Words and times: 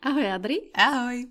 Ahoj 0.00 0.32
Adri. 0.32 0.72
Ahoj. 0.72 1.28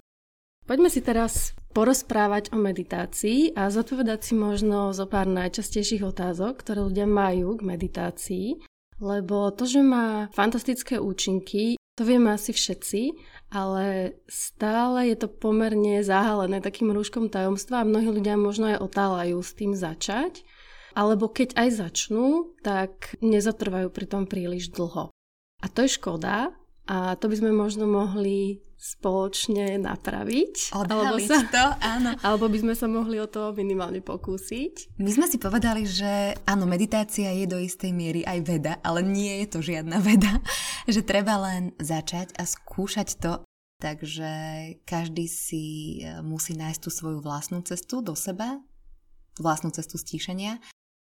Poďme 0.70 0.94
si 0.94 1.02
teraz 1.02 1.58
porozprávať 1.74 2.54
o 2.54 2.62
meditácii 2.62 3.58
a 3.58 3.74
zodpovedať 3.74 4.22
si 4.22 4.34
možno 4.38 4.94
zo 4.94 5.10
pár 5.10 5.26
najčastejších 5.26 6.06
otázok, 6.06 6.62
ktoré 6.62 6.86
ľudia 6.86 7.10
majú 7.10 7.58
k 7.58 7.66
meditácii, 7.66 8.62
lebo 9.02 9.50
to, 9.58 9.66
že 9.66 9.82
má 9.82 10.30
fantastické 10.38 11.02
účinky, 11.02 11.82
to 11.98 12.06
vieme 12.06 12.30
asi 12.30 12.54
všetci, 12.54 13.18
ale 13.50 14.14
stále 14.30 15.10
je 15.10 15.18
to 15.18 15.34
pomerne 15.34 16.06
zahalené 16.06 16.62
takým 16.62 16.94
rúškom 16.94 17.26
tajomstva 17.34 17.82
a 17.82 17.90
mnohí 17.90 18.14
ľudia 18.14 18.38
možno 18.38 18.70
aj 18.70 18.86
otáľajú 18.86 19.38
s 19.42 19.52
tým 19.58 19.74
začať, 19.74 20.46
alebo 20.94 21.26
keď 21.26 21.58
aj 21.58 21.70
začnú, 21.74 22.54
tak 22.62 23.18
nezatrvajú 23.26 23.90
pri 23.90 24.06
tom 24.06 24.30
príliš 24.30 24.70
dlho. 24.70 25.10
A 25.60 25.66
to 25.74 25.90
je 25.90 25.98
škoda, 25.98 26.54
a 26.90 27.14
to 27.22 27.30
by 27.30 27.38
sme 27.38 27.54
možno 27.54 27.86
mohli 27.86 28.66
spoločne 28.80 29.78
napraviť. 29.78 30.74
alebo 30.74 31.20
sa, 31.20 31.44
to, 31.52 31.66
áno. 31.84 32.16
Alebo 32.26 32.48
by 32.48 32.64
sme 32.64 32.74
sa 32.74 32.88
mohli 32.88 33.20
o 33.20 33.28
to 33.28 33.52
minimálne 33.52 34.00
pokúsiť. 34.00 34.96
My 35.04 35.12
sme 35.12 35.28
si 35.28 35.36
povedali, 35.36 35.84
že 35.84 36.40
áno, 36.48 36.64
meditácia 36.64 37.28
je 37.36 37.44
do 37.44 37.60
istej 37.60 37.92
miery 37.92 38.24
aj 38.24 38.40
veda, 38.40 38.74
ale 38.80 39.04
nie 39.04 39.44
je 39.44 39.48
to 39.52 39.60
žiadna 39.60 40.00
veda. 40.10 40.40
Že 40.88 41.02
treba 41.04 41.36
len 41.44 41.76
začať 41.76 42.34
a 42.40 42.48
skúšať 42.48 43.20
to. 43.20 43.44
Takže 43.80 44.32
každý 44.84 45.28
si 45.28 46.00
e, 46.04 46.20
musí 46.24 46.56
nájsť 46.56 46.80
tú 46.84 46.90
svoju 46.92 47.20
vlastnú 47.24 47.64
cestu 47.64 48.04
do 48.04 48.12
seba, 48.12 48.60
vlastnú 49.40 49.72
cestu 49.72 49.96
stíšenia 49.96 50.60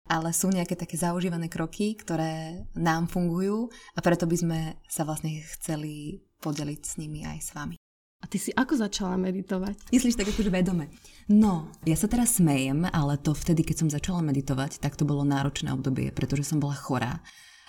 ale 0.08 0.32
sú 0.32 0.50
nejaké 0.50 0.80
také 0.80 0.96
zaužívané 0.96 1.52
kroky, 1.52 1.96
ktoré 2.00 2.66
nám 2.74 3.12
fungujú 3.12 3.68
a 3.96 4.00
preto 4.00 4.26
by 4.26 4.38
sme 4.40 4.60
sa 4.88 5.04
vlastne 5.04 5.44
chceli 5.56 6.24
podeliť 6.40 6.82
s 6.82 6.94
nimi 7.00 7.28
aj 7.28 7.40
s 7.44 7.50
vami. 7.54 7.76
A 8.18 8.26
ty 8.26 8.42
si 8.42 8.50
ako 8.50 8.82
začala 8.82 9.14
meditovať? 9.14 9.94
Myslíš 9.94 10.18
tak 10.18 10.34
akože 10.34 10.50
vedome? 10.50 10.90
No, 11.30 11.70
ja 11.86 11.94
sa 11.94 12.10
teraz 12.10 12.42
smejem, 12.42 12.90
ale 12.90 13.22
to 13.22 13.38
vtedy, 13.38 13.62
keď 13.62 13.86
som 13.86 13.94
začala 13.94 14.26
meditovať, 14.26 14.82
tak 14.82 14.98
to 14.98 15.06
bolo 15.06 15.22
náročné 15.22 15.70
obdobie, 15.70 16.10
pretože 16.10 16.50
som 16.50 16.58
bola 16.58 16.74
chorá 16.74 17.22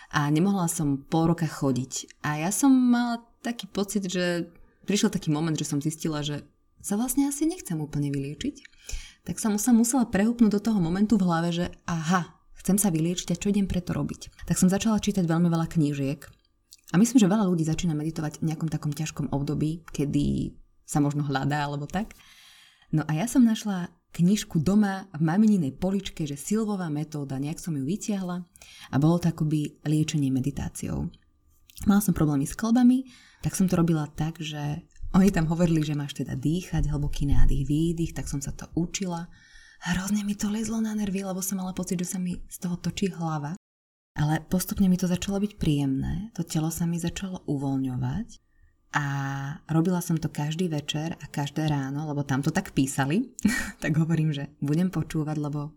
a 0.08 0.24
nemohla 0.32 0.64
som 0.72 1.04
pol 1.04 1.36
roka 1.36 1.44
chodiť. 1.44 2.24
A 2.24 2.40
ja 2.40 2.48
som 2.48 2.72
mala 2.72 3.20
taký 3.44 3.68
pocit, 3.68 4.08
že 4.08 4.48
prišiel 4.88 5.12
taký 5.12 5.28
moment, 5.28 5.52
že 5.52 5.68
som 5.68 5.84
zistila, 5.84 6.24
že 6.24 6.48
sa 6.80 6.96
vlastne 6.96 7.28
asi 7.28 7.44
nechcem 7.44 7.76
úplne 7.76 8.08
vyliečiť 8.08 8.56
tak 9.28 9.36
som 9.36 9.52
sa 9.60 9.76
musela 9.76 10.08
prehúpnúť 10.08 10.56
do 10.56 10.64
toho 10.64 10.80
momentu 10.80 11.20
v 11.20 11.28
hlave, 11.28 11.52
že 11.52 11.68
aha, 11.84 12.37
chcem 12.68 12.76
sa 12.76 12.92
vyliečiť 12.92 13.32
a 13.32 13.40
čo 13.40 13.48
idem 13.48 13.64
preto 13.64 13.96
robiť. 13.96 14.44
Tak 14.44 14.60
som 14.60 14.68
začala 14.68 15.00
čítať 15.00 15.24
veľmi 15.24 15.48
veľa 15.48 15.72
knížiek 15.72 16.20
a 16.92 17.00
myslím, 17.00 17.16
že 17.16 17.32
veľa 17.32 17.48
ľudí 17.48 17.64
začína 17.64 17.96
meditovať 17.96 18.44
v 18.44 18.52
nejakom 18.52 18.68
takom 18.68 18.92
ťažkom 18.92 19.32
období, 19.32 19.88
kedy 19.88 20.52
sa 20.84 21.00
možno 21.00 21.24
hľadá 21.24 21.64
alebo 21.64 21.88
tak. 21.88 22.12
No 22.92 23.08
a 23.08 23.16
ja 23.16 23.24
som 23.24 23.40
našla 23.40 23.88
knižku 24.12 24.60
doma 24.60 25.08
v 25.16 25.22
mamininej 25.24 25.80
poličke, 25.80 26.28
že 26.28 26.36
silvová 26.36 26.92
metóda, 26.92 27.40
nejak 27.40 27.56
som 27.56 27.72
ju 27.72 27.88
vytiahla 27.88 28.44
a 28.92 28.96
bolo 29.00 29.16
to 29.16 29.32
akoby 29.32 29.80
liečenie 29.88 30.28
meditáciou. 30.28 31.08
Mala 31.88 32.04
som 32.04 32.12
problémy 32.12 32.44
s 32.44 32.52
klbami, 32.52 33.08
tak 33.40 33.56
som 33.56 33.64
to 33.64 33.80
robila 33.80 34.04
tak, 34.12 34.44
že 34.44 34.84
oni 35.16 35.32
tam 35.32 35.48
hovorili, 35.48 35.80
že 35.80 35.96
máš 35.96 36.20
teda 36.20 36.36
dýchať, 36.36 36.92
hlboký 36.92 37.32
nádych, 37.32 37.64
výdych, 37.64 38.12
tak 38.12 38.28
som 38.28 38.44
sa 38.44 38.52
to 38.52 38.68
učila. 38.76 39.24
Hrozne 39.78 40.26
mi 40.26 40.34
to 40.34 40.50
lezlo 40.50 40.82
na 40.82 40.94
nervy, 40.94 41.22
lebo 41.22 41.38
som 41.38 41.62
mala 41.62 41.70
pocit, 41.70 42.02
že 42.02 42.16
sa 42.16 42.18
mi 42.18 42.34
z 42.50 42.56
toho 42.58 42.76
točí 42.78 43.14
hlava. 43.14 43.54
Ale 44.18 44.42
postupne 44.50 44.90
mi 44.90 44.98
to 44.98 45.06
začalo 45.06 45.38
byť 45.38 45.62
príjemné, 45.62 46.34
to 46.34 46.42
telo 46.42 46.74
sa 46.74 46.90
mi 46.90 46.98
začalo 46.98 47.46
uvoľňovať 47.46 48.42
a 48.98 49.06
robila 49.70 50.02
som 50.02 50.18
to 50.18 50.26
každý 50.26 50.66
večer 50.66 51.14
a 51.14 51.24
každé 51.30 51.70
ráno, 51.70 52.02
lebo 52.08 52.26
tam 52.26 52.42
to 52.42 52.50
tak 52.50 52.74
písali, 52.74 53.30
tak 53.82 53.94
hovorím, 53.94 54.34
že 54.34 54.50
budem 54.58 54.90
počúvať, 54.90 55.38
lebo 55.38 55.70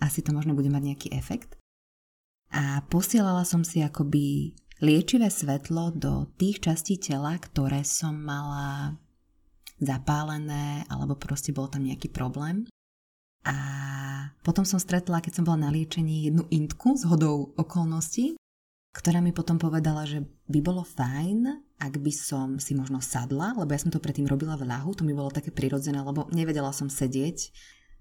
asi 0.00 0.24
to 0.24 0.32
možno 0.32 0.56
bude 0.56 0.72
mať 0.72 0.82
nejaký 0.88 1.08
efekt. 1.12 1.60
A 2.54 2.80
posielala 2.88 3.44
som 3.44 3.60
si 3.60 3.84
akoby 3.84 4.56
liečivé 4.80 5.28
svetlo 5.28 5.92
do 5.92 6.30
tých 6.40 6.62
častí 6.62 6.96
tela, 6.96 7.34
ktoré 7.36 7.82
som 7.82 8.16
mala 8.16 8.96
zapálené 9.82 10.88
alebo 10.88 11.18
proste 11.18 11.52
bol 11.52 11.68
tam 11.68 11.84
nejaký 11.84 12.08
problém. 12.08 12.64
A 13.46 13.54
potom 14.42 14.66
som 14.66 14.82
stretla, 14.82 15.22
keď 15.22 15.40
som 15.40 15.44
bola 15.46 15.66
na 15.66 15.70
liečení, 15.70 16.26
jednu 16.26 16.44
intku 16.50 16.98
s 16.98 17.06
hodou 17.06 17.54
okolností, 17.54 18.34
ktorá 18.90 19.22
mi 19.22 19.30
potom 19.30 19.60
povedala, 19.60 20.08
že 20.08 20.24
by 20.50 20.58
bolo 20.64 20.82
fajn, 20.82 21.62
ak 21.78 22.00
by 22.00 22.12
som 22.12 22.56
si 22.58 22.72
možno 22.72 22.98
sadla, 22.98 23.54
lebo 23.54 23.70
ja 23.70 23.78
som 23.78 23.92
to 23.92 24.00
predtým 24.00 24.26
robila 24.26 24.56
v 24.56 24.66
ľahu, 24.66 24.96
to 24.96 25.04
mi 25.04 25.12
bolo 25.12 25.30
také 25.30 25.52
prirodzené, 25.52 26.00
lebo 26.00 26.26
nevedela 26.32 26.72
som 26.72 26.88
sedieť. 26.88 27.52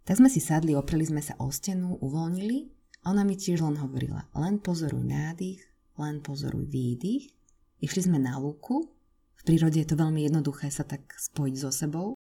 Tak 0.07 0.17
sme 0.17 0.31
si 0.31 0.39
sadli, 0.39 0.73
opreli 0.73 1.05
sme 1.05 1.19
sa 1.19 1.35
o 1.37 1.51
stenu, 1.51 1.99
uvoľnili 1.99 2.75
ona 3.05 3.21
mi 3.21 3.37
tiež 3.37 3.61
len 3.61 3.77
hovorila, 3.77 4.25
len 4.33 4.57
pozoruj 4.57 5.05
nádych, 5.05 5.61
len 6.01 6.25
pozoruj 6.25 6.65
výdych. 6.65 7.29
Išli 7.77 8.09
sme 8.09 8.17
na 8.17 8.41
lúku, 8.41 8.89
v 9.37 9.41
prírode 9.45 9.77
je 9.77 9.85
to 9.85 9.93
veľmi 9.93 10.25
jednoduché 10.25 10.73
sa 10.73 10.81
tak 10.81 11.05
spojiť 11.13 11.55
so 11.61 11.69
sebou 11.69 12.17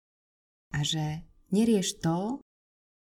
a 0.69 0.79
že 0.85 1.25
nerieš 1.49 1.97
to, 2.05 2.37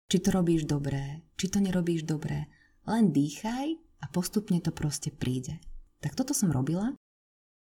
či 0.07 0.17
to 0.23 0.31
robíš 0.31 0.67
dobré, 0.67 1.23
či 1.35 1.51
to 1.51 1.59
nerobíš 1.59 2.07
dobré, 2.07 2.47
len 2.87 3.11
dýchaj 3.11 3.67
a 4.03 4.05
postupne 4.11 4.59
to 4.63 4.71
proste 4.71 5.11
príde. 5.11 5.59
Tak 5.99 6.15
toto 6.15 6.31
som 6.31 6.53
robila, 6.53 6.95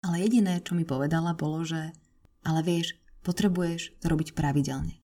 ale 0.04 0.16
jediné, 0.24 0.60
čo 0.60 0.76
mi 0.76 0.84
povedala, 0.84 1.38
bolo, 1.38 1.64
že 1.64 1.96
ale 2.44 2.60
vieš, 2.60 3.00
potrebuješ 3.24 4.04
to 4.04 4.12
robiť 4.12 4.36
pravidelne. 4.36 5.00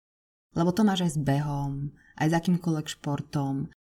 Lebo 0.58 0.76
to 0.76 0.84
máš 0.84 1.08
aj 1.08 1.12
s 1.16 1.20
behom, 1.24 1.96
aj 2.20 2.28
s 2.28 2.38
akýmkoľvek 2.38 2.88
športom, 3.00 3.72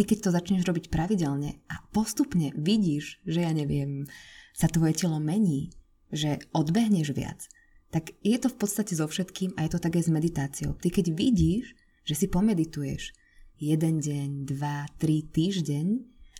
ty 0.00 0.02
keď 0.08 0.18
to 0.24 0.30
začneš 0.32 0.62
robiť 0.64 0.88
pravidelne 0.88 1.60
a 1.68 1.82
postupne 1.92 2.54
vidíš, 2.56 3.20
že 3.28 3.44
ja 3.44 3.52
neviem, 3.52 4.08
sa 4.56 4.70
tvoje 4.70 4.96
telo 4.96 5.20
mení, 5.20 5.76
že 6.08 6.40
odbehneš 6.56 7.12
viac, 7.12 7.44
tak 7.92 8.14
je 8.22 8.38
to 8.38 8.48
v 8.48 8.56
podstate 8.56 8.96
so 8.96 9.04
všetkým 9.04 9.52
a 9.58 9.66
je 9.66 9.76
to 9.76 9.82
tak 9.82 9.98
s 9.98 10.08
meditáciou. 10.08 10.78
Ty 10.78 10.88
keď 10.88 11.12
vidíš, 11.12 11.76
že 12.04 12.14
si 12.16 12.26
pomedituješ 12.26 13.12
jeden 13.60 14.00
deň, 14.00 14.28
dva, 14.48 14.88
tri 14.96 15.24
týždeň 15.24 15.86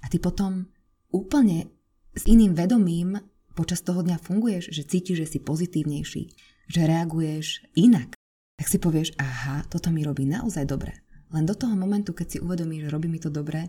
a 0.03 0.07
ty 0.09 0.17
potom 0.17 0.67
úplne 1.13 1.69
s 2.17 2.25
iným 2.25 2.57
vedomím 2.57 3.21
počas 3.53 3.85
toho 3.85 4.01
dňa 4.01 4.17
funguješ, 4.23 4.73
že 4.73 4.89
cítiš, 4.89 5.27
že 5.27 5.31
si 5.37 5.39
pozitívnejší, 5.43 6.23
že 6.71 6.81
reaguješ 6.89 7.69
inak, 7.77 8.17
tak 8.57 8.67
si 8.67 8.81
povieš, 8.81 9.21
aha, 9.21 9.69
toto 9.69 9.93
mi 9.93 10.01
robí 10.01 10.25
naozaj 10.25 10.65
dobre. 10.65 11.05
Len 11.31 11.45
do 11.47 11.55
toho 11.55 11.77
momentu, 11.77 12.17
keď 12.17 12.27
si 12.27 12.39
uvedomíš, 12.43 12.89
že 12.89 12.93
robí 12.93 13.07
mi 13.07 13.21
to 13.21 13.29
dobre, 13.29 13.69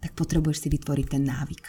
tak 0.00 0.16
potrebuješ 0.16 0.66
si 0.66 0.68
vytvoriť 0.72 1.06
ten 1.06 1.22
návyk. 1.22 1.64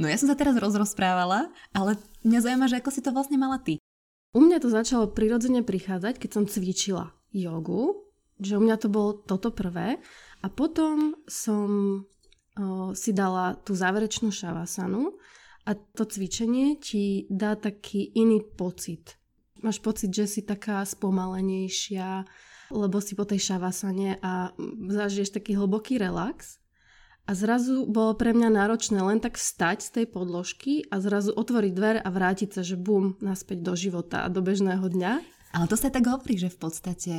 No 0.00 0.10
ja 0.10 0.18
som 0.18 0.26
sa 0.26 0.34
teraz 0.34 0.58
rozrozprávala, 0.58 1.52
ale 1.70 2.00
mňa 2.26 2.40
zaujíma, 2.42 2.66
že 2.66 2.80
ako 2.80 2.90
si 2.90 3.04
to 3.04 3.14
vlastne 3.14 3.38
mala 3.38 3.60
ty. 3.60 3.78
U 4.32 4.40
mňa 4.40 4.58
to 4.64 4.68
začalo 4.72 5.12
prirodzene 5.12 5.60
prichádzať, 5.60 6.16
keď 6.16 6.30
som 6.32 6.44
cvičila 6.48 7.12
jogu, 7.32 8.08
že 8.40 8.56
u 8.56 8.62
mňa 8.64 8.76
to 8.80 8.88
bolo 8.88 9.20
toto 9.20 9.52
prvé 9.52 10.00
a 10.40 10.46
potom 10.48 11.20
som 11.28 12.02
o, 12.56 12.96
si 12.96 13.12
dala 13.12 13.54
tú 13.60 13.76
záverečnú 13.76 14.32
šavasanu 14.32 15.14
a 15.68 15.76
to 15.76 16.08
cvičenie 16.08 16.80
ti 16.80 17.28
dá 17.28 17.54
taký 17.54 18.08
iný 18.16 18.40
pocit 18.40 19.22
máš 19.62 19.78
pocit, 19.78 20.10
že 20.10 20.26
si 20.26 20.40
taká 20.42 20.82
spomalenejšia, 20.82 22.26
lebo 22.74 22.98
si 22.98 23.14
po 23.14 23.22
tej 23.22 23.38
šavasane 23.38 24.18
a 24.18 24.50
zažiješ 24.90 25.38
taký 25.38 25.54
hlboký 25.54 25.96
relax. 26.02 26.58
A 27.22 27.38
zrazu 27.38 27.86
bolo 27.86 28.18
pre 28.18 28.34
mňa 28.34 28.50
náročné 28.50 28.98
len 28.98 29.22
tak 29.22 29.38
vstať 29.38 29.78
z 29.86 29.90
tej 29.94 30.06
podložky 30.10 30.82
a 30.90 30.98
zrazu 30.98 31.30
otvoriť 31.30 31.72
dvere 31.72 32.00
a 32.02 32.08
vrátiť 32.10 32.50
sa, 32.58 32.62
že 32.66 32.74
bum, 32.74 33.14
naspäť 33.22 33.62
do 33.62 33.78
života 33.78 34.26
a 34.26 34.28
do 34.28 34.42
bežného 34.42 34.82
dňa. 34.82 35.12
Ale 35.54 35.66
to 35.70 35.78
sa 35.78 35.92
tak 35.92 36.10
hovorí, 36.10 36.34
že 36.34 36.50
v 36.50 36.58
podstate 36.58 37.14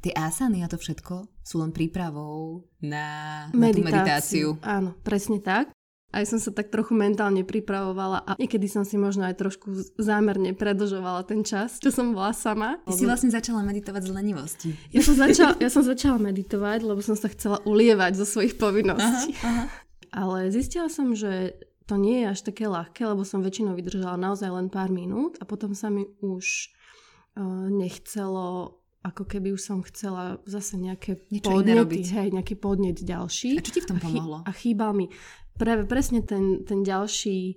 tie 0.00 0.12
asany 0.16 0.64
a 0.64 0.70
to 0.72 0.80
všetko 0.80 1.28
sú 1.44 1.60
len 1.60 1.74
prípravou 1.74 2.64
na, 2.80 3.48
na 3.52 3.68
tú 3.74 3.82
meditáciu. 3.84 4.48
Áno, 4.64 4.96
presne 5.04 5.42
tak. 5.44 5.75
Aj 6.16 6.24
som 6.24 6.40
sa 6.40 6.48
tak 6.48 6.72
trochu 6.72 6.96
mentálne 6.96 7.44
pripravovala 7.44 8.24
a 8.24 8.30
niekedy 8.40 8.64
som 8.72 8.88
si 8.88 8.96
možno 8.96 9.28
aj 9.28 9.36
trošku 9.36 9.68
zámerne 10.00 10.56
predlžovala 10.56 11.28
ten 11.28 11.44
čas, 11.44 11.76
čo 11.76 11.92
som 11.92 12.16
bola 12.16 12.32
sama. 12.32 12.80
Ty 12.88 12.96
si 12.96 13.04
vlastne 13.04 13.28
začala 13.28 13.60
meditovať 13.60 14.08
z 14.08 14.10
lenivosti. 14.16 14.70
Ja 14.96 15.04
som, 15.04 15.12
začala, 15.28 15.52
ja 15.60 15.68
som 15.68 15.84
začala 15.84 16.16
meditovať, 16.16 16.88
lebo 16.88 17.04
som 17.04 17.20
sa 17.20 17.28
chcela 17.28 17.60
ulievať 17.68 18.16
zo 18.16 18.24
svojich 18.24 18.56
povinností. 18.56 19.36
Aha, 19.44 19.44
aha. 19.44 19.64
Ale 20.16 20.48
zistila 20.48 20.88
som, 20.88 21.12
že 21.12 21.60
to 21.84 22.00
nie 22.00 22.24
je 22.24 22.32
až 22.32 22.40
také 22.48 22.64
ľahké, 22.64 23.04
lebo 23.04 23.20
som 23.28 23.44
väčšinou 23.44 23.76
vydržala 23.76 24.16
naozaj 24.16 24.48
len 24.48 24.72
pár 24.72 24.88
minút 24.88 25.36
a 25.38 25.44
potom 25.44 25.76
sa 25.76 25.92
mi 25.92 26.08
už 26.24 26.72
uh, 27.36 27.68
nechcelo 27.68 28.80
ako 29.06 29.22
keby 29.22 29.54
už 29.54 29.62
som 29.62 29.78
chcela 29.86 30.42
zase 30.50 30.74
nejaké 30.74 31.22
Niečo 31.30 31.46
podnety, 31.46 32.02
hej, 32.02 32.34
nejaký 32.34 32.58
podnet 32.58 32.98
ďalší. 32.98 33.54
A 33.54 33.62
čo 33.62 33.70
ti 33.70 33.78
v 33.86 33.94
tom 33.94 34.02
pomohlo? 34.02 34.42
A, 34.42 34.50
chý, 34.50 34.50
a 34.50 34.52
chýbal 34.74 34.92
mi 34.98 35.06
práve 35.56 35.88
presne 35.88 36.22
ten, 36.22 36.62
ten 36.62 36.84
ďalší 36.86 37.56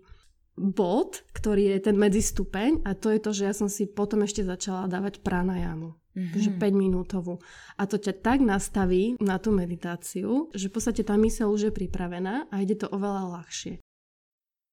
bod, 0.60 1.24
ktorý 1.32 1.80
je 1.80 1.92
ten 1.92 1.96
medzistupeň 1.96 2.84
a 2.84 2.92
to 2.92 3.16
je 3.16 3.20
to, 3.24 3.32
že 3.32 3.44
ja 3.48 3.54
som 3.56 3.72
si 3.72 3.88
potom 3.88 4.28
ešte 4.28 4.44
začala 4.44 4.92
dávať 4.92 5.24
pranajamu. 5.24 5.96
Mm-hmm. 6.20 6.42
Že 6.42 6.50
5 6.60 6.74
minútovú. 6.76 7.40
A 7.80 7.88
to 7.88 7.96
ťa 7.96 8.20
tak 8.20 8.44
nastaví 8.44 9.16
na 9.24 9.40
tú 9.40 9.56
meditáciu, 9.56 10.52
že 10.52 10.68
v 10.68 10.74
podstate 10.76 11.06
tá 11.06 11.16
myseľ 11.16 11.48
už 11.48 11.62
je 11.70 11.74
pripravená 11.74 12.52
a 12.52 12.56
ide 12.60 12.76
to 12.76 12.92
oveľa 12.92 13.40
ľahšie. 13.40 13.80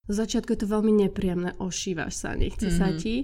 V 0.06 0.12
začiatku 0.14 0.54
je 0.54 0.60
to 0.62 0.70
veľmi 0.70 1.06
nepríjemné, 1.06 1.58
ošívaš 1.58 2.14
sa, 2.18 2.30
nechce 2.34 2.66
mm-hmm. 2.66 2.80
sa 2.80 2.88
mhm. 2.90 2.98
ti, 2.98 3.14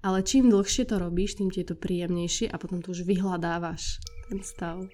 ale 0.00 0.24
čím 0.24 0.48
dlhšie 0.48 0.88
to 0.88 0.96
robíš, 0.96 1.36
tým 1.36 1.48
ti 1.52 1.60
je 1.64 1.72
to 1.72 1.76
príjemnejšie 1.76 2.48
a 2.48 2.56
potom 2.56 2.80
to 2.80 2.92
už 2.92 3.04
vyhľadávaš, 3.04 4.00
ten 4.28 4.40
stav. 4.44 4.84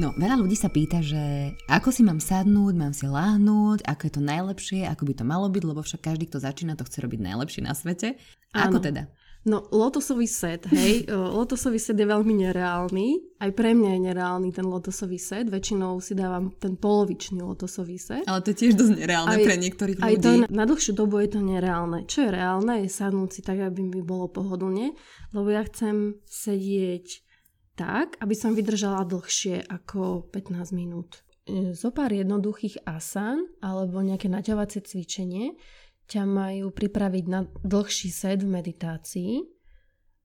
No, 0.00 0.16
veľa 0.16 0.40
ľudí 0.40 0.56
sa 0.56 0.72
pýta, 0.72 1.04
že 1.04 1.52
ako 1.68 1.92
si 1.92 2.00
mám 2.00 2.16
sadnúť, 2.16 2.74
mám 2.80 2.96
si 2.96 3.04
láhnuť, 3.04 3.84
ako 3.84 4.02
je 4.08 4.12
to 4.16 4.22
najlepšie, 4.24 4.80
ako 4.88 5.04
by 5.04 5.12
to 5.20 5.24
malo 5.28 5.52
byť, 5.52 5.62
lebo 5.68 5.84
však 5.84 6.00
každý, 6.00 6.32
kto 6.32 6.40
začína, 6.40 6.80
to 6.80 6.88
chce 6.88 7.04
robiť 7.04 7.20
najlepšie 7.20 7.60
na 7.60 7.76
svete. 7.76 8.16
Ako 8.56 8.80
teda? 8.80 9.12
No, 9.44 9.68
lotosový 9.68 10.24
set, 10.24 10.64
hej, 10.70 11.04
lotosový 11.38 11.76
set 11.76 11.98
je 11.98 12.08
veľmi 12.08 12.40
nereálny. 12.40 13.36
Aj 13.42 13.52
pre 13.52 13.76
mňa 13.76 13.90
je 13.92 14.00
nereálny 14.08 14.48
ten 14.54 14.64
lotosový 14.64 15.20
set. 15.20 15.52
Väčšinou 15.52 16.00
si 16.00 16.16
dávam 16.16 16.54
ten 16.56 16.78
polovičný 16.78 17.44
lotosový 17.44 18.00
set. 18.00 18.24
Ale 18.24 18.40
to 18.40 18.54
je 18.54 18.64
tiež 18.64 18.78
dosť 18.78 18.96
nereálne 18.96 19.34
aj, 19.34 19.44
pre 19.44 19.56
niektorých 19.60 19.98
aj 19.98 20.12
ľudí. 20.14 20.14
Aj 20.14 20.48
to 20.48 20.54
na 20.56 20.64
dlhšiu 20.64 20.92
dobu 20.96 21.20
je 21.20 21.30
to 21.36 21.40
nereálne. 21.42 22.06
Čo 22.08 22.18
je 22.24 22.30
reálne, 22.32 22.74
je 22.86 22.88
sadnúť 22.88 23.30
si 23.34 23.40
tak, 23.44 23.60
aby 23.60 23.82
mi 23.82 24.00
bolo 24.00 24.30
pohodlne, 24.30 24.94
lebo 25.34 25.48
ja 25.50 25.66
chcem 25.66 26.22
sedieť 26.30 27.31
tak, 27.74 28.20
aby 28.20 28.34
som 28.36 28.52
vydržala 28.52 29.08
dlhšie 29.08 29.64
ako 29.68 30.28
15 30.30 30.72
minút. 30.76 31.24
E, 31.48 31.72
zo 31.72 31.90
pár 31.90 32.12
jednoduchých 32.12 32.84
asan 32.86 33.48
alebo 33.64 33.98
nejaké 34.04 34.28
naťahovacie 34.30 34.84
cvičenie 34.84 35.58
ťa 36.06 36.22
majú 36.28 36.70
pripraviť 36.70 37.24
na 37.26 37.48
dlhší 37.64 38.12
set 38.12 38.44
v 38.44 38.50
meditácii 38.60 39.32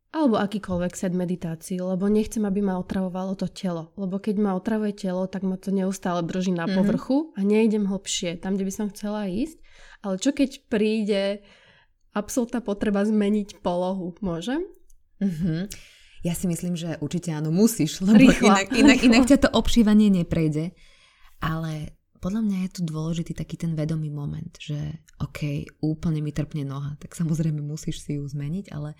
alebo 0.07 0.39
akýkoľvek 0.39 0.93
set 0.95 1.11
meditácií, 1.11 1.83
lebo 1.83 2.07
nechcem, 2.07 2.41
aby 2.47 2.63
ma 2.63 2.79
otravovalo 2.79 3.35
to 3.35 3.51
telo. 3.51 3.91
Lebo 3.99 4.17
keď 4.17 4.35
ma 4.39 4.55
otravuje 4.55 4.95
telo, 4.95 5.27
tak 5.27 5.43
ma 5.43 5.59
to 5.59 5.69
neustále 5.69 6.23
drží 6.23 6.55
na 6.55 6.63
mm-hmm. 6.63 6.77
povrchu 6.79 7.17
a 7.35 7.43
nejdem 7.43 7.85
hlbšie, 7.85 8.39
tam, 8.39 8.55
kde 8.55 8.65
by 8.65 8.73
som 8.73 8.87
chcela 8.89 9.27
ísť. 9.27 9.59
Ale 10.01 10.15
čo 10.17 10.31
keď 10.31 10.63
príde 10.71 11.43
absolútna 12.15 12.63
potreba 12.63 13.03
zmeniť 13.03 13.59
polohu? 13.59 14.15
Môžem? 14.23 14.63
Mm-hmm. 15.19 15.61
Ja 16.25 16.33
si 16.33 16.49
myslím, 16.49 16.73
že 16.73 16.97
určite 16.97 17.29
áno, 17.29 17.53
musíš, 17.53 18.01
lebo 18.01 18.17
Rýchla. 18.17 18.65
inak, 18.65 18.67
inak, 18.73 18.99
inak 19.05 19.23
ťa 19.29 19.37
to 19.45 19.49
obšívanie 19.53 20.09
neprejde. 20.09 20.73
Ale 21.37 21.93
podľa 22.17 22.41
mňa 22.41 22.57
je 22.65 22.69
tu 22.73 22.81
dôležitý 22.81 23.37
taký 23.37 23.61
ten 23.61 23.77
vedomý 23.77 24.09
moment, 24.09 24.49
že 24.57 25.05
OK, 25.21 25.69
úplne 25.85 26.25
mi 26.25 26.33
trpne 26.33 26.65
noha, 26.65 26.97
tak 26.97 27.13
samozrejme 27.13 27.61
musíš 27.61 28.01
si 28.01 28.17
ju 28.17 28.25
zmeniť, 28.25 28.73
ale 28.73 28.97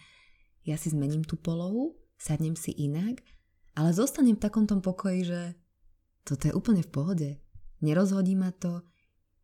ja 0.61 0.77
si 0.77 0.93
zmením 0.93 1.25
tú 1.25 1.33
polohu, 1.33 1.97
sadnem 2.21 2.53
si 2.53 2.69
inak, 2.77 3.25
ale 3.73 3.93
zostanem 3.93 4.37
v 4.37 4.43
takom 4.43 4.69
tom 4.69 4.85
pokoji, 4.85 5.25
že 5.25 5.41
toto 6.21 6.49
je 6.49 6.53
úplne 6.53 6.85
v 6.85 6.93
pohode. 6.93 7.29
Nerozhodí 7.81 8.37
ma 8.37 8.53
to, 8.53 8.85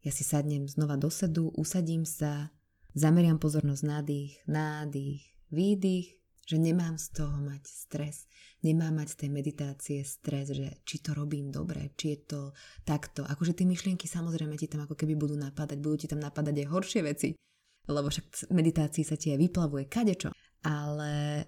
ja 0.06 0.12
si 0.14 0.22
sadnem 0.22 0.70
znova 0.70 1.00
do 1.00 1.10
sedu, 1.10 1.50
usadím 1.58 2.06
sa, 2.06 2.54
zameriam 2.94 3.42
pozornosť 3.42 3.84
na 3.88 4.00
dých, 4.06 4.38
nádych, 4.46 5.22
výdych 5.50 6.23
že 6.44 6.60
nemám 6.60 7.00
z 7.00 7.08
toho 7.16 7.36
mať 7.40 7.64
stres. 7.64 8.28
Nemám 8.64 9.00
mať 9.00 9.16
z 9.16 9.18
tej 9.24 9.30
meditácie 9.32 10.00
stres, 10.04 10.52
že 10.52 10.84
či 10.84 11.00
to 11.00 11.16
robím 11.16 11.52
dobre, 11.52 11.96
či 11.96 12.16
je 12.16 12.20
to 12.28 12.42
takto. 12.84 13.24
Akože 13.24 13.56
tie 13.56 13.68
myšlienky 13.68 14.08
samozrejme 14.08 14.56
ti 14.60 14.68
tam 14.68 14.84
ako 14.84 14.96
keby 14.96 15.16
budú 15.16 15.36
napadať, 15.40 15.80
budú 15.80 16.04
ti 16.04 16.08
tam 16.12 16.20
napadať 16.20 16.64
aj 16.64 16.68
horšie 16.68 17.02
veci. 17.04 17.30
Lebo 17.88 18.08
však 18.08 18.48
v 18.48 18.56
meditácii 18.56 19.04
sa 19.04 19.20
ti 19.20 19.36
aj 19.36 19.40
vyplavuje 19.40 19.88
kadečo. 19.92 20.32
Ale 20.64 21.44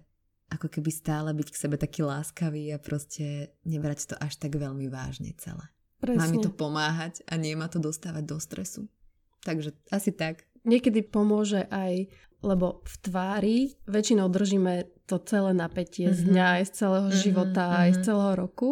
ako 0.52 0.68
keby 0.68 0.92
stále 0.92 1.32
byť 1.32 1.48
k 1.52 1.60
sebe 1.68 1.76
taký 1.80 2.04
láskavý 2.04 2.76
a 2.76 2.78
proste 2.80 3.56
nebrať 3.64 4.12
to 4.12 4.16
až 4.20 4.36
tak 4.40 4.56
veľmi 4.56 4.88
vážne 4.92 5.32
celé. 5.40 5.72
Presne. 6.00 6.20
Má 6.20 6.28
mi 6.28 6.40
to 6.44 6.52
pomáhať 6.52 7.24
a 7.26 7.40
nie 7.40 7.56
ma 7.56 7.72
to 7.72 7.80
dostávať 7.80 8.24
do 8.28 8.38
stresu. 8.38 8.86
Takže 9.48 9.74
asi 9.90 10.12
tak. 10.12 10.44
Niekedy 10.66 11.06
pomôže 11.06 11.70
aj 11.70 12.10
lebo 12.46 12.86
v 12.86 12.96
tvári 13.02 13.58
väčšinou 13.90 14.30
držíme 14.30 14.86
to 15.10 15.18
celé 15.26 15.58
napätie 15.58 16.14
mm-hmm. 16.14 16.22
z 16.22 16.30
dňa, 16.30 16.46
aj 16.62 16.64
z 16.70 16.72
celého 16.78 17.10
mm-hmm. 17.10 17.24
života, 17.26 17.64
mm-hmm. 17.66 17.82
aj 17.82 17.90
z 17.92 18.00
celého 18.06 18.34
roku, 18.38 18.70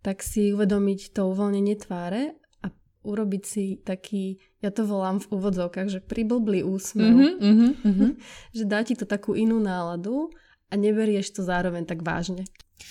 tak 0.00 0.24
si 0.24 0.56
uvedomiť 0.56 1.12
to 1.12 1.28
uvoľnenie 1.28 1.76
tváre 1.76 2.32
a 2.64 2.66
urobiť 3.04 3.42
si 3.44 3.64
taký, 3.76 4.40
ja 4.64 4.72
to 4.72 4.88
volám 4.88 5.20
v 5.20 5.30
úvodzovkách, 5.36 5.88
že 5.92 6.00
priblblý 6.00 6.64
úsmev, 6.64 7.12
mm-hmm, 7.12 7.70
mm-hmm. 7.84 8.10
že 8.56 8.64
dá 8.64 8.80
ti 8.80 8.96
to 8.96 9.04
takú 9.04 9.36
inú 9.36 9.60
náladu 9.60 10.32
a 10.72 10.74
neberieš 10.74 11.36
to 11.36 11.40
zároveň 11.44 11.84
tak 11.84 12.00
vážne. 12.00 12.48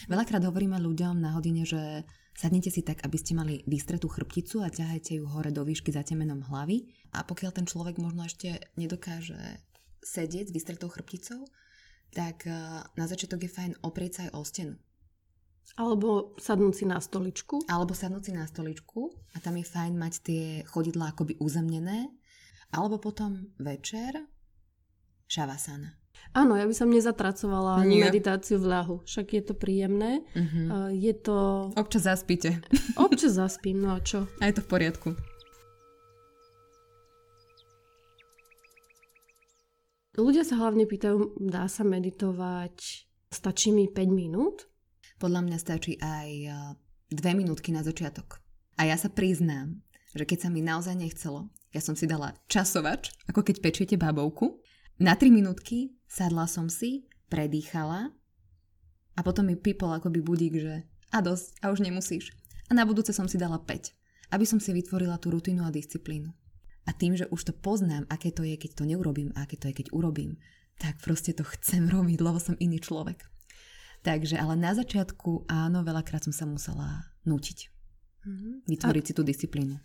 Veľakrát 0.07 0.45
hovoríme 0.45 0.77
ľuďom 0.77 1.18
na 1.18 1.36
hodine, 1.36 1.65
že 1.65 2.06
Sadnite 2.33 2.74
si 2.74 2.81
tak, 2.81 3.06
aby 3.06 3.18
ste 3.21 3.38
mali 3.38 3.62
vystretú 3.69 4.09
chrbticu 4.09 4.65
a 4.65 4.74
ťahajte 4.74 5.21
ju 5.21 5.25
hore 5.30 5.53
do 5.53 5.62
výšky 5.62 5.94
za 5.94 6.01
temenom 6.01 6.41
hlavy. 6.50 6.89
A 7.13 7.21
pokiaľ 7.21 7.51
ten 7.53 7.69
človek 7.69 8.01
možno 8.01 8.25
ešte 8.25 8.74
nedokáže 8.74 9.38
sedieť 10.01 10.50
s 10.50 10.56
vystretou 10.56 10.89
chrbticou, 10.89 11.45
tak 12.09 12.50
eh, 12.50 12.81
na 12.97 13.06
začiatok 13.06 13.45
je 13.45 13.51
fajn 13.53 13.71
oprieť 13.85 14.12
sa 14.13 14.21
aj 14.27 14.31
o 14.33 14.41
stenu. 14.44 14.75
Alebo 15.80 16.38
sadnúť 16.38 16.74
si 16.75 16.85
na 16.85 17.00
stoličku. 17.00 17.65
Alebo 17.71 17.95
sadnúť 17.95 18.24
si 18.30 18.33
na 18.36 18.45
stoličku 18.45 19.09
a 19.33 19.38
tam 19.39 19.57
je 19.57 19.65
fajn 19.65 19.94
mať 19.95 20.13
tie 20.21 20.44
chodidlá 20.68 21.15
akoby 21.15 21.39
uzemnené. 21.39 22.12
Alebo 22.74 23.00
potom 23.00 23.53
večer 23.57 24.27
šavasana. 25.29 26.02
Áno, 26.33 26.57
ja 26.57 26.65
by 26.65 26.74
som 26.74 26.89
nezatracovala 26.89 27.86
ani 27.86 28.01
meditáciu 28.01 28.57
v 28.57 28.65
ľahu. 28.74 28.95
Však 29.06 29.27
je 29.38 29.44
to 29.45 29.54
príjemné. 29.54 30.25
Uh-huh. 30.33 30.89
Je 30.89 31.13
to... 31.13 31.69
Občas 31.77 32.10
zaspíte. 32.10 32.57
Občas 32.98 33.38
zaspím, 33.38 33.86
no 33.86 33.94
a 33.94 34.01
čo? 34.01 34.25
A 34.42 34.50
je 34.50 34.57
to 34.57 34.65
v 34.65 34.69
poriadku. 34.69 35.10
Ľudia 40.13 40.45
sa 40.45 40.62
hlavne 40.62 40.86
pýtajú, 40.86 41.42
dá 41.42 41.65
sa 41.65 41.81
meditovať, 41.81 42.77
stačí 43.33 43.74
mi 43.74 43.89
5 43.89 44.13
minút? 44.13 44.70
Podľa 45.17 45.41
mňa 45.41 45.58
stačí 45.58 45.98
aj 45.98 46.29
2 47.10 47.17
e, 47.17 47.34
minútky 47.34 47.74
na 47.74 47.82
začiatok. 47.82 48.38
A 48.77 48.86
ja 48.86 48.93
sa 48.93 49.10
priznám, 49.10 49.82
že 50.13 50.29
keď 50.29 50.46
sa 50.46 50.50
mi 50.53 50.62
naozaj 50.62 50.93
nechcelo, 50.93 51.50
ja 51.74 51.82
som 51.82 51.98
si 51.98 52.05
dala 52.05 52.38
časovač, 52.46 53.10
ako 53.25 53.41
keď 53.41 53.55
pečiete 53.58 53.96
babovku. 53.98 54.62
Na 55.01 55.17
3 55.17 55.33
minútky 55.33 55.97
sadla 56.05 56.45
som 56.45 56.69
si, 56.69 57.09
predýchala 57.25 58.13
a 59.17 59.19
potom 59.25 59.50
mi 59.50 59.57
pipol 59.57 59.89
akoby 59.89 60.21
budík, 60.21 60.53
že 60.62 60.85
a 61.09 61.21
dosť, 61.21 61.62
a 61.65 61.73
už 61.73 61.81
nemusíš. 61.81 62.33
A 62.69 62.77
na 62.77 62.85
budúce 62.85 63.13
som 63.13 63.25
si 63.25 63.38
dala 63.38 63.57
5, 63.62 64.33
aby 64.33 64.45
som 64.45 64.62
si 64.62 64.73
vytvorila 64.73 65.17
tú 65.17 65.33
rutinu 65.33 65.65
a 65.65 65.73
disciplínu. 65.73 66.29
A 66.83 66.91
tým, 66.91 67.15
že 67.15 67.29
už 67.29 67.41
to 67.50 67.53
poznám, 67.53 68.05
aké 68.09 68.29
to 68.33 68.43
je, 68.43 68.57
keď 68.57 68.81
to 68.81 68.83
neurobím, 68.83 69.31
a 69.33 69.45
aké 69.45 69.55
to 69.55 69.71
je, 69.71 69.77
keď 69.81 69.93
urobím, 69.95 70.38
tak 70.77 71.00
proste 71.00 71.31
to 71.33 71.45
chcem 71.57 71.88
robiť, 71.89 72.19
lebo 72.19 72.38
som 72.41 72.57
iný 72.59 72.81
človek. 72.81 73.23
Takže, 74.03 74.35
ale 74.35 74.59
na 74.59 74.75
začiatku 74.75 75.47
áno, 75.47 75.79
veľakrát 75.81 76.27
som 76.27 76.35
sa 76.35 76.43
musela 76.43 77.07
nútiť. 77.23 77.71
Mm-hmm. 78.27 78.53
Vytvoriť 78.67 79.03
a, 79.03 79.07
si 79.07 79.13
tú 79.15 79.23
disciplínu. 79.23 79.79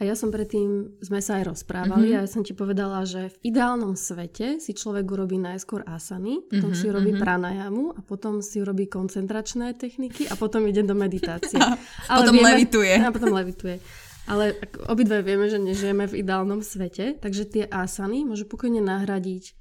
A 0.00 0.08
ja 0.08 0.16
som 0.16 0.32
predtým, 0.32 0.96
sme 1.04 1.20
sa 1.20 1.36
aj 1.36 1.52
rozprávali 1.52 2.16
mm-hmm. 2.16 2.24
a 2.24 2.24
ja 2.24 2.32
som 2.32 2.40
ti 2.40 2.56
povedala, 2.56 3.04
že 3.04 3.36
v 3.36 3.52
ideálnom 3.52 3.92
svete 4.00 4.56
si 4.56 4.72
človek 4.72 5.04
urobí 5.04 5.36
najskôr 5.36 5.84
asany, 5.84 6.40
potom 6.48 6.72
mm-hmm, 6.72 6.80
si 6.80 6.88
urobí 6.88 7.12
mm-hmm. 7.12 7.24
pranajamu 7.28 7.84
a 7.92 8.00
potom 8.00 8.40
si 8.40 8.64
urobí 8.64 8.88
koncentračné 8.88 9.76
techniky 9.76 10.24
a 10.32 10.40
potom 10.40 10.64
ide 10.64 10.88
do 10.88 10.96
meditácie. 10.96 11.60
A 11.60 11.76
Ale 12.16 12.24
potom 12.24 12.34
vieme, 12.40 12.48
levituje. 12.48 12.94
A 12.96 13.12
potom 13.12 13.32
levituje. 13.36 13.76
Ale 14.24 14.56
obidve 14.88 15.20
vieme, 15.20 15.52
že 15.52 15.60
nežijeme 15.60 16.08
v 16.08 16.24
ideálnom 16.24 16.64
svete, 16.64 17.20
takže 17.20 17.44
tie 17.44 17.64
asany 17.68 18.24
môžu 18.24 18.48
pokojne 18.48 18.80
nahradiť 18.80 19.52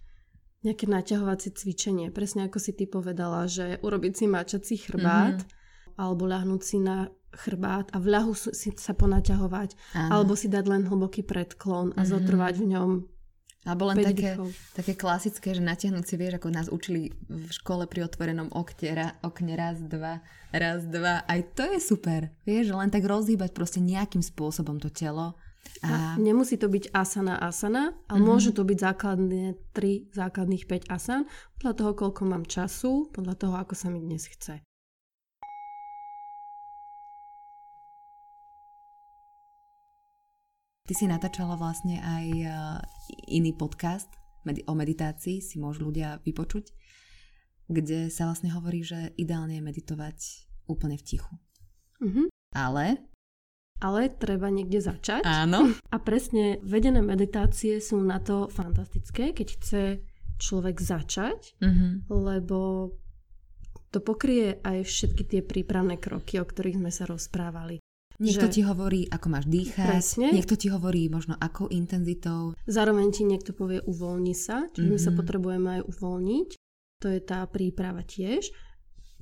nejaké 0.64 0.88
naťahovacie 0.88 1.52
cvičenie. 1.52 2.16
Presne 2.16 2.48
ako 2.48 2.64
si 2.64 2.72
ty 2.72 2.88
povedala, 2.88 3.44
že 3.48 3.80
urobiť 3.84 4.14
si 4.16 4.26
mačací 4.28 4.76
chrbát 4.80 5.44
mm-hmm. 5.44 5.59
Alebo 6.00 6.24
ľahnúť 6.24 6.62
si 6.64 6.80
na 6.80 7.12
chrbát 7.36 7.92
a 7.94 8.00
v 8.00 8.08
ľahu 8.16 8.34
si 8.34 8.74
sa 8.80 8.96
ponaťahovať 8.96 9.70
Aha. 9.94 10.10
alebo 10.18 10.34
si 10.34 10.50
dať 10.50 10.66
len 10.66 10.88
hlboký 10.88 11.22
predklon 11.22 11.94
a 11.94 12.02
mm-hmm. 12.02 12.10
zotrvať 12.10 12.56
v 12.58 12.66
ňom 12.74 12.92
alebo 13.68 13.92
len 13.92 14.00
také, 14.00 14.40
také 14.72 14.96
klasické, 14.96 15.52
že 15.52 15.60
natiahnuť 15.60 16.06
si, 16.08 16.16
vieš, 16.16 16.40
ako 16.40 16.48
nás 16.48 16.72
učili 16.72 17.12
v 17.28 17.52
škole 17.52 17.92
pri 17.92 18.08
otvorenom 18.08 18.56
okne, 18.56 18.96
ra, 18.96 19.08
okne 19.20 19.54
raz, 19.60 19.84
dva, 19.84 20.24
raz, 20.56 20.88
dva. 20.88 21.28
Aj 21.28 21.44
to 21.54 21.68
je 21.68 21.84
super, 21.84 22.32
vieš, 22.48 22.72
len 22.72 22.88
tak 22.88 23.04
rozhýbať 23.04 23.52
proste 23.52 23.84
nejakým 23.84 24.24
spôsobom 24.24 24.80
to 24.80 24.88
telo. 24.88 25.36
A... 25.84 25.88
a 25.92 25.94
nemusí 26.16 26.56
to 26.56 26.72
byť 26.72 26.96
asana 26.96 27.36
asana, 27.36 27.92
ale 28.08 28.24
mm-hmm. 28.24 28.32
môžu 28.32 28.56
to 28.56 28.64
byť 28.64 28.80
základné 28.80 29.60
3, 29.76 30.16
základných 30.16 30.64
5 30.64 30.88
asan, 30.88 31.28
podľa 31.60 31.74
toho, 31.76 31.92
koľko 32.00 32.22
mám 32.32 32.48
času, 32.48 33.12
podľa 33.12 33.36
toho, 33.36 33.56
ako 33.60 33.76
sa 33.76 33.92
mi 33.92 34.00
dnes 34.00 34.24
chce. 34.24 34.64
Ty 40.90 40.98
si 40.98 41.06
natáčala 41.06 41.54
vlastne 41.54 42.02
aj 42.02 42.26
uh, 42.50 42.82
iný 43.30 43.54
podcast 43.54 44.10
o 44.66 44.74
meditácii, 44.74 45.38
si 45.38 45.62
môžu 45.62 45.86
ľudia 45.86 46.18
vypočuť, 46.26 46.66
kde 47.70 48.10
sa 48.10 48.26
vlastne 48.26 48.50
hovorí, 48.50 48.82
že 48.82 49.14
ideálne 49.14 49.62
je 49.62 49.68
meditovať 49.70 50.18
úplne 50.66 50.98
v 50.98 51.06
tichu. 51.06 51.30
Mhm. 52.02 52.34
Ale 52.58 53.06
Ale 53.86 54.10
treba 54.18 54.50
niekde 54.50 54.82
začať. 54.82 55.22
áno, 55.30 55.78
A 55.94 56.02
presne 56.02 56.58
vedené 56.66 57.06
meditácie 57.06 57.78
sú 57.78 58.02
na 58.02 58.18
to 58.18 58.50
fantastické, 58.50 59.30
keď 59.30 59.48
chce 59.62 59.84
človek 60.42 60.82
začať, 60.82 61.54
mhm. 61.62 62.10
lebo 62.10 62.90
to 63.94 64.02
pokrie 64.02 64.58
aj 64.66 64.90
všetky 64.90 65.24
tie 65.38 65.42
prípravné 65.46 66.02
kroky, 66.02 66.42
o 66.42 66.50
ktorých 66.50 66.82
sme 66.82 66.90
sa 66.90 67.06
rozprávali. 67.06 67.78
Niekto 68.20 68.46
Že- 68.46 68.54
ti 68.54 68.62
hovorí, 68.62 69.02
ako 69.08 69.28
máš 69.30 69.46
dýchať, 69.48 69.88
Presne. 69.90 70.28
niekto 70.30 70.60
ti 70.60 70.68
hovorí 70.68 71.08
možno 71.08 71.40
akou 71.40 71.72
intenzitou. 71.72 72.52
Zároveň 72.68 73.16
ti 73.16 73.24
niekto 73.24 73.56
povie 73.56 73.80
uvoľni 73.82 74.36
sa, 74.36 74.68
čiže 74.70 74.88
my 74.88 75.00
sa 75.00 75.12
Mhm. 75.12 75.18
potrebujeme 75.18 75.70
aj 75.80 75.82
uvoľniť. 75.88 76.50
To 77.00 77.08
je 77.08 77.20
tá 77.22 77.48
príprava 77.48 78.04
tiež. 78.04 78.52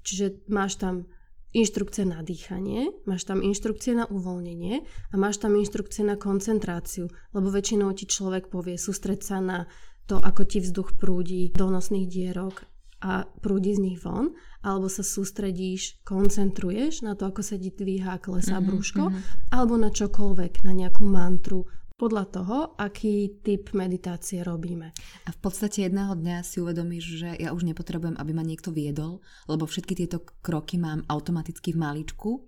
Čiže 0.02 0.50
máš 0.50 0.82
tam 0.82 1.06
inštrukcie 1.54 2.04
na 2.04 2.22
dýchanie, 2.22 2.90
máš 3.06 3.24
tam 3.24 3.40
inštrukcie 3.40 3.94
na 3.94 4.06
uvoľnenie 4.06 4.82
a 4.84 5.16
máš 5.16 5.38
tam 5.38 5.54
inštrukcie 5.54 6.02
na 6.02 6.18
koncentráciu, 6.18 7.06
lebo 7.32 7.48
väčšinou 7.48 7.94
ti 7.94 8.06
človek 8.06 8.50
povie 8.50 8.76
sústreť 8.76 9.20
sa 9.22 9.38
na 9.40 9.70
to, 10.06 10.18
ako 10.18 10.42
ti 10.44 10.58
vzduch 10.58 10.98
prúdi 10.98 11.52
do 11.52 11.68
nosných 11.68 12.08
dierok 12.08 12.66
a 13.02 13.30
prúdi 13.42 13.78
z 13.78 13.80
nich 13.84 14.00
von, 14.02 14.34
alebo 14.66 14.90
sa 14.90 15.06
sústredíš, 15.06 16.02
koncentruješ 16.02 17.06
na 17.06 17.14
to, 17.14 17.30
ako 17.30 17.42
sa 17.46 17.56
ti 17.56 17.70
dvíha 17.70 18.18
klesá 18.18 18.58
Mhm, 18.58 18.66
brúško, 18.66 19.04
mhm. 19.10 19.20
alebo 19.54 19.74
na 19.78 19.90
čokoľvek, 19.94 20.66
na 20.66 20.74
nejakú 20.74 21.04
mantru, 21.06 21.66
podľa 21.98 22.26
toho, 22.30 22.58
aký 22.78 23.42
typ 23.42 23.74
meditácie 23.74 24.46
robíme. 24.46 24.94
A 25.26 25.30
v 25.34 25.40
podstate 25.42 25.90
jedného 25.90 26.14
dňa 26.14 26.46
si 26.46 26.62
uvedomíš, 26.62 27.06
že 27.18 27.30
ja 27.42 27.50
už 27.58 27.66
nepotrebujem, 27.66 28.14
aby 28.22 28.32
ma 28.38 28.46
niekto 28.46 28.70
viedol, 28.70 29.26
lebo 29.50 29.66
všetky 29.66 29.98
tieto 29.98 30.22
kroky 30.46 30.78
mám 30.78 31.02
automaticky 31.10 31.74
v 31.74 31.82
maličku 31.82 32.46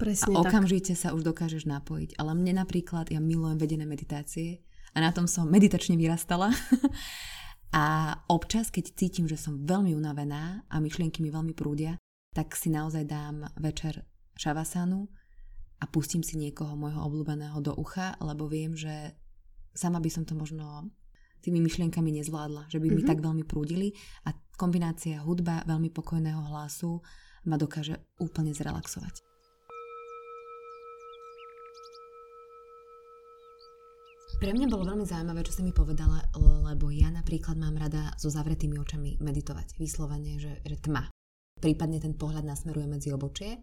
Presne 0.00 0.32
a 0.36 0.44
tak. 0.44 0.48
okamžite 0.48 0.96
sa 0.96 1.12
už 1.12 1.28
dokážeš 1.28 1.68
napojiť. 1.68 2.16
Ale 2.16 2.32
mne 2.32 2.64
napríklad, 2.64 3.12
ja 3.12 3.20
milujem 3.20 3.60
vedené 3.60 3.84
meditácie 3.84 4.64
a 4.96 5.04
na 5.04 5.12
tom 5.12 5.28
som 5.28 5.44
meditačne 5.44 6.00
vyrastala. 6.00 6.48
a 7.76 8.16
občas, 8.32 8.72
keď 8.72 8.96
cítim, 8.96 9.28
že 9.28 9.36
som 9.36 9.60
veľmi 9.60 9.92
unavená 9.92 10.64
a 10.72 10.80
myšlienky 10.80 11.20
mi 11.20 11.28
veľmi 11.28 11.52
prúdia, 11.52 12.00
tak 12.32 12.56
si 12.56 12.72
naozaj 12.72 13.04
dám 13.04 13.52
večer 13.60 14.00
šavasanu 14.32 15.04
a 15.76 15.84
pustím 15.84 16.24
si 16.24 16.40
niekoho 16.40 16.72
môjho 16.72 17.04
obľúbeného 17.04 17.60
do 17.60 17.76
ucha, 17.76 18.16
lebo 18.24 18.48
viem, 18.48 18.72
že 18.72 19.12
sama 19.76 20.00
by 20.00 20.08
som 20.08 20.24
to 20.24 20.32
možno 20.32 20.88
tými 21.44 21.60
myšlienkami 21.60 22.16
nezvládla, 22.16 22.72
že 22.72 22.80
by 22.80 22.88
mi 22.88 23.04
Mhm. 23.04 23.08
tak 23.12 23.20
veľmi 23.20 23.44
prúdili 23.44 23.92
a 24.24 24.32
kombinácia 24.56 25.20
hudba 25.20 25.60
veľmi 25.68 25.92
pokojného 25.92 26.48
hlasu 26.48 27.04
ma 27.44 27.60
dokáže 27.60 28.00
úplne 28.16 28.56
zrelaxovať. 28.56 29.20
Pre 34.36 34.52
mňa 34.52 34.68
bolo 34.68 34.84
veľmi 34.84 35.08
zaujímavé, 35.08 35.40
čo 35.48 35.56
si 35.56 35.62
mi 35.64 35.72
povedala, 35.72 36.20
lebo 36.36 36.92
ja 36.92 37.08
napríklad 37.08 37.56
mám 37.56 37.80
rada 37.80 38.12
so 38.20 38.28
zavretými 38.28 38.76
očami 38.76 39.16
meditovať. 39.16 39.80
Vyslovene, 39.80 40.36
že, 40.36 40.60
že 40.60 40.76
tma. 40.76 41.08
Prípadne 41.56 41.96
ten 42.04 42.12
pohľad 42.12 42.44
nasmeruje 42.44 42.84
medzi 42.84 43.08
obočie, 43.16 43.56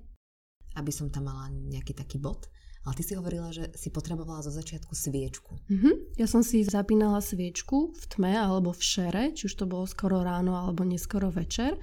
aby 0.73 0.89
som 0.89 1.13
tam 1.13 1.29
mala 1.29 1.53
nejaký 1.53 1.93
taký 1.93 2.17
bod. 2.17 2.49
Ale 2.89 2.97
ty 2.97 3.05
si 3.05 3.13
hovorila, 3.13 3.53
že 3.53 3.69
si 3.77 3.93
potrebovala 3.93 4.41
zo 4.41 4.49
začiatku 4.49 4.97
sviečku. 4.97 5.53
Mhm. 5.69 6.17
Ja 6.17 6.25
som 6.25 6.41
si 6.41 6.65
zapínala 6.65 7.21
sviečku 7.21 7.93
v 7.93 8.03
tme 8.09 8.33
alebo 8.33 8.73
v 8.73 8.81
šere, 8.81 9.23
či 9.37 9.45
už 9.45 9.53
to 9.53 9.69
bolo 9.69 9.85
skoro 9.85 10.25
ráno 10.25 10.57
alebo 10.57 10.81
neskoro 10.81 11.29
večer. 11.29 11.77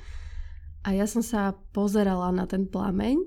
A 0.83 0.99
ja 0.99 1.07
som 1.07 1.23
sa 1.23 1.55
pozerala 1.71 2.35
na 2.35 2.43
ten 2.51 2.67
plameň 2.67 3.23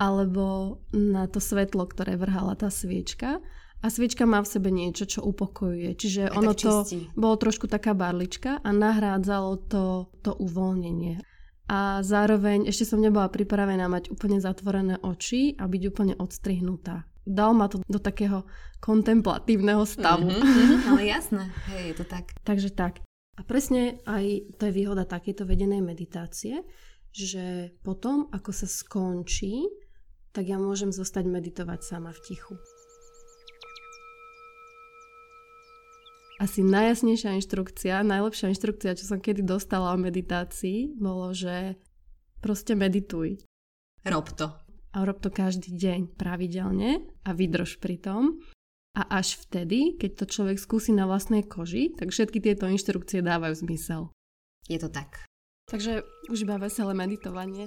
alebo 0.00 0.80
na 0.96 1.28
to 1.28 1.36
svetlo, 1.36 1.84
ktoré 1.84 2.16
vrhala 2.16 2.56
tá 2.56 2.72
sviečka. 2.72 3.44
A 3.84 3.92
sviečka 3.92 4.24
má 4.24 4.40
v 4.40 4.50
sebe 4.50 4.72
niečo, 4.72 5.04
čo 5.04 5.20
upokojuje. 5.22 5.94
Čiže 5.94 6.32
Aj 6.32 6.36
ono 6.36 6.56
to 6.56 6.82
bolo 7.12 7.36
trošku 7.36 7.68
taká 7.68 7.92
barlička 7.92 8.58
a 8.64 8.68
nahrádzalo 8.72 9.52
to, 9.68 9.84
to 10.24 10.32
uvoľnenie. 10.32 11.20
A 11.66 12.00
zároveň 12.06 12.70
ešte 12.70 12.86
som 12.86 13.02
nebola 13.02 13.26
pripravená 13.26 13.90
mať 13.90 14.14
úplne 14.14 14.38
zatvorené 14.38 15.02
oči 15.02 15.58
a 15.58 15.66
byť 15.66 15.82
úplne 15.90 16.14
odstrihnutá. 16.14 17.04
Dal 17.26 17.58
ma 17.58 17.66
to 17.66 17.82
do 17.82 17.98
takého 17.98 18.46
kontemplatívneho 18.78 19.82
stavu. 19.82 20.30
Mhm, 20.30 20.46
mhm, 20.46 20.76
ale 20.94 21.00
jasné, 21.10 21.42
hej, 21.74 21.90
je 21.90 21.94
to 21.98 22.04
tak. 22.06 22.30
Takže 22.48 22.70
tak. 22.70 23.02
A 23.36 23.44
presne 23.44 24.00
aj 24.06 24.56
to 24.56 24.70
je 24.70 24.72
výhoda 24.72 25.04
takéto 25.04 25.44
vedenej 25.44 25.82
meditácie, 25.82 26.64
že 27.10 27.76
potom, 27.82 28.30
ako 28.30 28.50
sa 28.54 28.68
skončí, 28.70 29.66
tak 30.30 30.46
ja 30.52 30.60
môžem 30.60 30.92
zostať 30.92 31.24
meditovať 31.26 31.80
sama 31.82 32.12
v 32.14 32.20
tichu. 32.24 32.54
Asi 36.46 36.62
najjasnejšia 36.62 37.42
inštrukcia, 37.42 38.06
najlepšia 38.06 38.54
inštrukcia, 38.54 38.94
čo 38.94 39.02
som 39.02 39.18
kedy 39.18 39.42
dostala 39.42 39.90
o 39.90 39.98
meditácii, 39.98 40.94
bolo, 40.94 41.34
že 41.34 41.74
proste 42.38 42.78
medituj. 42.78 43.42
Rob 44.06 44.30
to. 44.30 44.54
A 44.94 45.02
rob 45.02 45.18
to 45.18 45.34
každý 45.34 45.74
deň 45.74 46.14
pravidelne 46.14 47.02
a 47.26 47.34
vydrž 47.34 47.82
pri 47.82 47.98
tom. 47.98 48.38
A 48.94 49.18
až 49.18 49.42
vtedy, 49.42 49.98
keď 49.98 50.22
to 50.22 50.24
človek 50.30 50.62
skúsi 50.62 50.94
na 50.94 51.10
vlastnej 51.10 51.42
koži, 51.42 51.90
tak 51.98 52.14
všetky 52.14 52.38
tieto 52.38 52.70
inštrukcie 52.70 53.26
dávajú 53.26 53.66
zmysel. 53.66 54.14
Je 54.70 54.78
to 54.78 54.86
tak. 54.86 55.26
Takže 55.66 56.06
už 56.30 56.46
iba 56.46 56.62
veselé 56.62 56.94
meditovanie. 56.94 57.66